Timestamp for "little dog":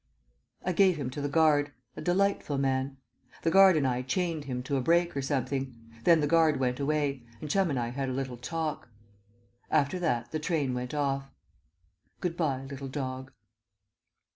12.65-13.31